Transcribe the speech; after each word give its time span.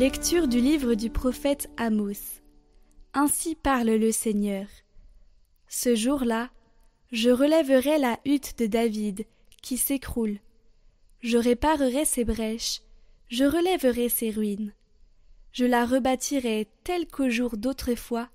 Lecture 0.00 0.48
du 0.48 0.62
livre 0.62 0.94
du 0.94 1.10
prophète 1.10 1.68
Amos. 1.76 2.40
Ainsi 3.12 3.54
parle 3.54 3.90
le 3.90 4.12
Seigneur. 4.12 4.66
Ce 5.68 5.94
jour-là, 5.94 6.48
je 7.12 7.28
relèverai 7.28 7.98
la 7.98 8.18
hutte 8.24 8.58
de 8.58 8.66
David, 8.66 9.26
qui 9.60 9.76
s'écroule. 9.76 10.38
Je 11.20 11.36
réparerai 11.36 12.06
ses 12.06 12.24
brèches, 12.24 12.80
je 13.28 13.44
relèverai 13.44 14.08
ses 14.08 14.30
ruines. 14.30 14.72
Je 15.52 15.66
la 15.66 15.84
rebâtirai 15.84 16.66
telle 16.82 17.06
qu'au 17.06 17.28
jour 17.28 17.58
d'autrefois, 17.58 18.30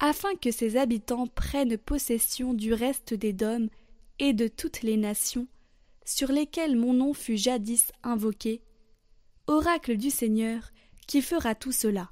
afin 0.00 0.34
que 0.34 0.50
ses 0.50 0.76
habitants 0.76 1.28
prennent 1.28 1.78
possession 1.78 2.52
du 2.52 2.74
reste 2.74 3.14
des 3.14 3.32
dômes 3.32 3.68
et 4.18 4.32
de 4.32 4.48
toutes 4.48 4.82
les 4.82 4.96
nations, 4.96 5.46
sur 6.04 6.32
lesquelles 6.32 6.74
mon 6.74 6.94
nom 6.94 7.14
fut 7.14 7.36
jadis 7.36 7.92
invoqué, 8.02 8.60
oracle 9.46 9.96
du 9.96 10.10
Seigneur, 10.10 10.72
qui 11.06 11.22
fera 11.22 11.54
tout 11.54 11.72
cela. 11.72 12.10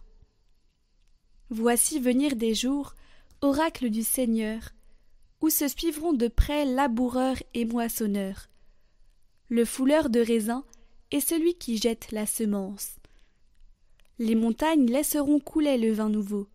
Voici 1.50 1.98
venir 1.98 2.36
des 2.36 2.54
jours, 2.54 2.94
oracle 3.40 3.90
du 3.90 4.02
Seigneur, 4.02 4.70
où 5.40 5.50
se 5.50 5.68
suivront 5.68 6.12
de 6.12 6.28
près 6.28 6.64
laboureurs 6.64 7.42
et 7.54 7.64
moissonneurs, 7.64 8.48
le 9.48 9.64
fouleur 9.64 10.10
de 10.10 10.20
raisins 10.20 10.64
et 11.10 11.20
celui 11.20 11.54
qui 11.54 11.78
jette 11.78 12.10
la 12.12 12.26
semence. 12.26 12.96
Les 14.18 14.34
montagnes 14.34 14.90
laisseront 14.90 15.38
couler 15.38 15.78
le 15.78 15.92
vin 15.92 16.08
nouveau, 16.08 16.48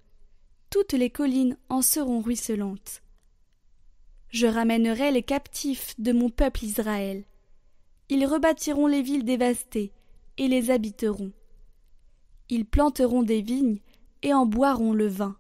toutes 0.70 0.94
les 0.94 1.10
collines 1.10 1.58
en 1.70 1.82
seront 1.82 2.20
ruisselantes. 2.22 3.02
Je 4.30 4.48
ramènerai 4.48 5.12
les 5.12 5.24
captifs 5.24 5.94
de 6.00 6.12
mon 6.12 6.30
peuple 6.30 6.66
Israël. 6.66 7.24
Ils 8.10 8.26
rebâtiront 8.26 8.88
les 8.88 9.02
villes 9.02 9.26
dévastées 9.26 9.92
et 10.38 10.48
les 10.48 10.72
habiteront. 10.72 11.32
Ils 12.56 12.68
planteront 12.68 13.24
des 13.24 13.42
vignes 13.42 13.80
et 14.22 14.32
en 14.32 14.46
boiront 14.46 14.94
le 14.94 15.08
vin. 15.08 15.36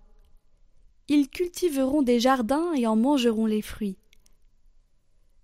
Ils 1.07 1.29
cultiveront 1.29 2.01
des 2.01 2.19
jardins 2.19 2.73
et 2.73 2.87
en 2.87 2.95
mangeront 2.95 3.45
les 3.45 3.61
fruits. 3.61 3.99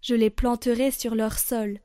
Je 0.01 0.15
les 0.15 0.31
planterai 0.31 0.89
sur 0.89 1.13
leur 1.13 1.37
sol, 1.37 1.79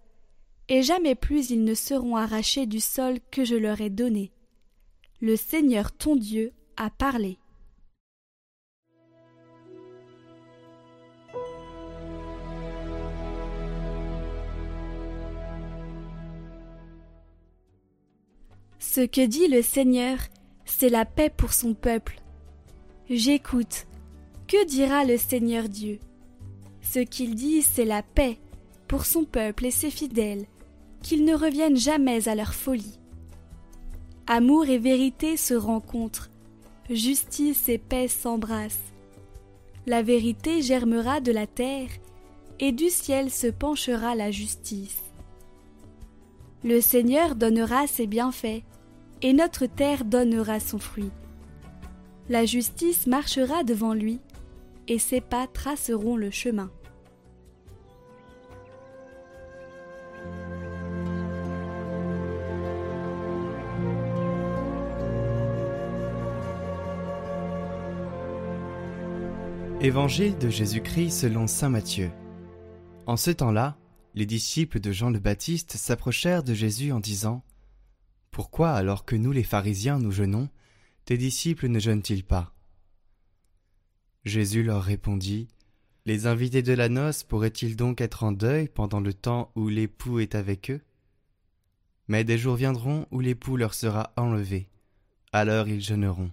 et 0.71 0.83
jamais 0.83 1.15
plus 1.15 1.51
ils 1.51 1.65
ne 1.65 1.75
seront 1.75 2.17
arrachés 2.17 2.65
du 2.65 2.81
sol 2.81 3.19
que 3.31 3.45
je 3.45 3.57
leur 3.57 3.83
ai 3.83 3.91
donné. 3.91 4.33
Le 5.21 5.37
Seigneur 5.37 5.93
ton 5.93 6.17
Dieu 6.17 6.55
a 6.79 6.89
parlé. 6.89 7.37
Ce 18.87 19.01
que 19.01 19.27
dit 19.27 19.49
le 19.49 19.61
Seigneur, 19.61 20.19
c'est 20.67 20.91
la 20.91 21.05
paix 21.05 21.29
pour 21.29 21.53
son 21.53 21.75
peuple. 21.75 22.21
J'écoute. 23.11 23.87
Que 24.47 24.65
dira 24.67 25.05
le 25.05 25.17
Seigneur 25.17 25.69
Dieu? 25.69 25.99
Ce 26.81 27.01
qu'il 27.01 27.35
dit, 27.35 27.62
c'est 27.62 27.87
la 27.87 28.03
paix 28.03 28.39
pour 28.87 29.05
son 29.05 29.25
peuple 29.25 29.65
et 29.65 29.73
ses 29.73 29.91
fidèles, 29.91 30.45
qu'ils 31.03 31.25
ne 31.25 31.35
reviennent 31.35 31.79
jamais 31.79 32.29
à 32.29 32.37
leur 32.37 32.55
folie. 32.55 33.01
Amour 34.29 34.67
et 34.67 34.78
vérité 34.78 35.37
se 35.37 35.55
rencontrent, 35.55 36.31
justice 36.89 37.69
et 37.69 37.78
paix 37.78 38.06
s'embrassent. 38.06 38.93
La 39.87 40.03
vérité 40.03 40.62
germera 40.62 41.21
de 41.21 41.33
la 41.33 41.49
terre, 41.49 41.91
et 42.61 42.71
du 42.71 42.91
ciel 42.91 43.31
se 43.31 43.49
penchera 43.49 44.15
la 44.15 44.31
justice. 44.31 45.00
Le 46.62 46.81
Seigneur 46.81 47.34
donnera 47.34 47.87
ses 47.87 48.06
bienfaits, 48.06 48.62
et 49.25 49.33
notre 49.33 49.65
terre 49.65 50.05
donnera 50.05 50.61
son 50.61 50.79
fruit. 50.79 51.11
La 52.29 52.45
justice 52.45 53.07
marchera 53.07 53.65
devant 53.65 53.95
lui, 53.95 54.21
et 54.87 54.99
ses 54.99 55.23
pas 55.23 55.47
traceront 55.47 56.19
le 56.19 56.31
chemin. 56.31 56.71
Évangile 69.81 70.37
de 70.37 70.51
Jésus-Christ 70.51 71.11
selon 71.11 71.47
Saint 71.47 71.71
Matthieu. 71.71 72.11
En 73.06 73.17
ce 73.17 73.31
temps-là, 73.31 73.79
les 74.15 74.27
disciples 74.27 74.81
de 74.81 74.93
Jean 74.93 75.09
le 75.09 75.19
Baptiste 75.19 75.79
s'approchèrent 75.79 76.43
de 76.43 76.53
Jésus 76.53 76.93
en 76.93 77.01
disant 77.01 77.43
pourquoi, 78.34 78.72
alors 78.72 79.05
que 79.05 79.15
nous 79.15 79.31
les 79.31 79.45
pharisiens 79.45 80.00
nous 80.00 80.11
jeûnons, 80.11 80.49
tes 81.05 81.17
disciples 81.17 81.69
ne 81.69 81.78
jeûnent-ils 81.78 82.25
pas? 82.25 82.53
Jésus 84.25 84.65
leur 84.65 84.83
répondit 84.83 85.47
Les 86.05 86.27
invités 86.27 86.61
de 86.61 86.73
la 86.73 86.89
noce 86.89 87.23
pourraient-ils 87.23 87.77
donc 87.77 88.00
être 88.00 88.25
en 88.25 88.33
deuil 88.33 88.67
pendant 88.67 88.99
le 88.99 89.15
temps 89.15 89.53
où 89.55 89.69
l'époux 89.69 90.19
est 90.19 90.34
avec 90.34 90.73
eux? 90.73 90.81
Mais 92.09 92.25
des 92.25 92.37
jours 92.37 92.56
viendront 92.56 93.06
où 93.12 93.21
l'époux 93.21 93.56
leur 93.56 93.73
sera 93.73 94.12
enlevé, 94.17 94.69
alors 95.33 95.69
ils 95.69 95.81
jeûneront. 95.81 96.33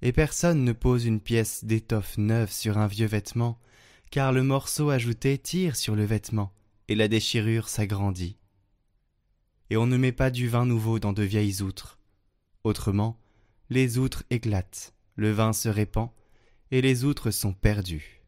Et 0.00 0.12
personne 0.12 0.64
ne 0.64 0.72
pose 0.72 1.04
une 1.04 1.20
pièce 1.20 1.66
d'étoffe 1.66 2.16
neuve 2.16 2.50
sur 2.50 2.78
un 2.78 2.86
vieux 2.86 3.06
vêtement, 3.06 3.58
car 4.10 4.32
le 4.32 4.42
morceau 4.42 4.88
ajouté 4.88 5.36
tire 5.36 5.76
sur 5.76 5.96
le 5.96 6.04
vêtement, 6.06 6.50
et 6.88 6.94
la 6.94 7.08
déchirure 7.08 7.68
s'agrandit 7.68 8.38
et 9.70 9.76
on 9.76 9.86
ne 9.86 9.96
met 9.96 10.12
pas 10.12 10.30
du 10.30 10.48
vin 10.48 10.66
nouveau 10.66 10.98
dans 10.98 11.12
de 11.12 11.22
vieilles 11.22 11.62
outres. 11.62 11.98
Autrement, 12.64 13.18
les 13.70 13.98
outres 13.98 14.24
éclatent, 14.30 14.94
le 15.16 15.32
vin 15.32 15.52
se 15.52 15.68
répand, 15.68 16.10
et 16.70 16.80
les 16.80 17.04
outres 17.04 17.30
sont 17.30 17.52
perdues. 17.52 18.22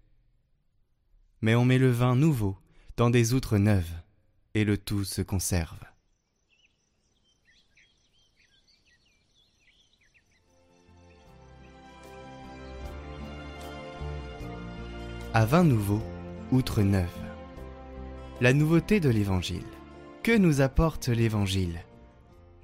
Mais 1.41 1.55
on 1.55 1.65
met 1.65 1.79
le 1.79 1.91
vin 1.91 2.17
nouveau 2.17 2.57
dans 2.97 3.11
des 3.11 3.35
outres 3.35 3.59
neuves, 3.59 3.93
et 4.55 4.65
le 4.65 4.79
tout 4.79 5.05
se 5.05 5.23
conserve. 5.23 5.81
À 15.35 15.45
vin 15.45 15.65
nouveau, 15.65 16.03
outre 16.51 16.81
neuve. 16.83 17.11
La 18.41 18.55
nouveauté 18.55 19.01
de 19.01 19.11
l'Évangile. 19.11 19.67
Que 20.27 20.37
nous 20.37 20.61
apporte 20.61 21.07
l'Évangile 21.07 21.85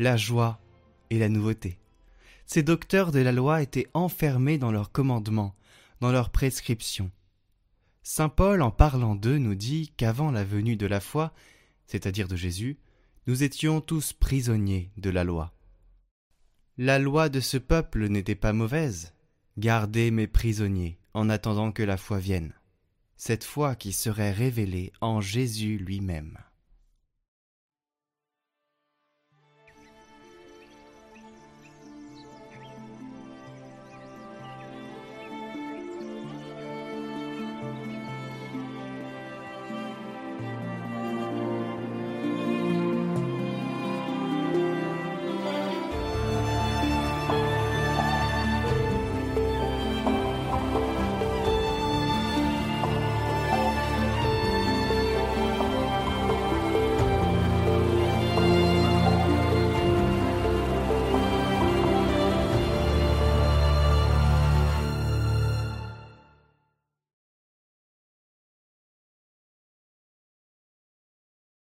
La 0.01 0.17
joie 0.17 0.59
et 1.11 1.19
la 1.21 1.29
nouveauté. 1.29 1.79
Ces 2.45 2.65
docteurs 2.65 3.13
de 3.13 3.21
la 3.21 3.31
loi 3.31 3.63
étaient 3.63 3.87
enfermés 3.95 4.59
dans 4.59 4.73
leurs 4.73 4.91
commandements, 4.91 5.55
dans 6.01 6.11
leurs 6.11 6.31
prescriptions. 6.31 7.13
Saint 8.03 8.29
Paul, 8.29 8.63
en 8.63 8.73
parlant 8.73 9.15
d'eux, 9.15 9.39
nous 9.39 9.55
dit 9.55 9.93
qu'avant 9.97 10.33
la 10.33 10.43
venue 10.43 10.75
de 10.75 10.87
la 10.87 10.99
foi, 10.99 11.33
c'est-à-dire 11.87 12.27
de 12.27 12.35
Jésus, 12.35 12.81
nous 13.29 13.45
étions 13.45 13.81
tous 13.81 14.13
prisonniers 14.13 14.91
de 14.97 15.11
la 15.11 15.23
loi. 15.23 15.55
La 16.79 16.99
loi 16.99 17.29
de 17.29 17.39
ce 17.39 17.59
peuple 17.59 18.09
n'était 18.09 18.35
pas 18.35 18.53
mauvaise. 18.53 19.15
Gardez 19.57 20.11
mes 20.11 20.27
prisonniers 20.27 20.99
en 21.15 21.31
attendant 21.31 21.71
que 21.71 21.85
la 21.85 21.97
foi 21.97 22.19
vienne, 22.19 22.55
cette 23.17 23.45
foi 23.45 23.77
qui 23.77 23.93
serait 23.93 24.33
révélée 24.33 24.93
en 25.01 25.21
Jésus 25.21 25.79
lui-même. 25.79 26.39